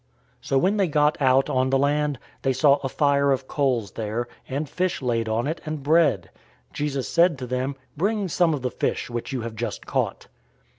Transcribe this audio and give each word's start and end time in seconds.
021:009 0.41 0.47
So 0.47 0.57
when 0.57 0.77
they 0.77 0.87
got 0.87 1.17
out 1.21 1.47
on 1.47 1.69
the 1.69 1.77
land, 1.77 2.17
they 2.41 2.53
saw 2.53 2.77
a 2.77 2.89
fire 2.89 3.31
of 3.31 3.47
coals 3.47 3.91
there, 3.91 4.27
and 4.49 4.67
fish 4.67 4.99
laid 4.99 5.29
on 5.29 5.45
it, 5.45 5.61
and 5.63 5.83
bread. 5.83 6.31
021:010 6.71 6.73
Jesus 6.73 7.07
said 7.07 7.37
to 7.37 7.45
them, 7.45 7.75
"Bring 7.95 8.27
some 8.27 8.55
of 8.55 8.63
the 8.63 8.71
fish 8.71 9.11
which 9.11 9.31
you 9.31 9.41
have 9.41 9.53
just 9.55 9.85
caught." 9.85 10.25